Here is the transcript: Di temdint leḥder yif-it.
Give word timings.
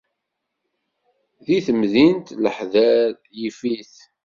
Di 1.45 1.59
temdint 1.65 2.27
leḥder 2.43 3.09
yif-it. 3.39 3.93